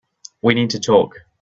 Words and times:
We 0.41 0.55
need 0.55 0.71
to 0.71 0.79
talk. 0.79 1.13